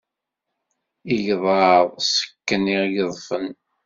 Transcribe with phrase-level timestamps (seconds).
[1.15, 3.47] Igḍaḍ ṣekken igedfen.